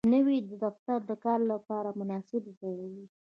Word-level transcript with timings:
نوی 0.13 0.37
دفتر 0.63 0.99
د 1.09 1.11
کار 1.25 1.39
لپاره 1.51 1.89
مناسب 1.99 2.43
ځای 2.59 2.77
وي 2.93 3.05